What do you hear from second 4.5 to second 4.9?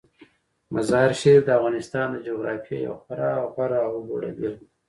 ده.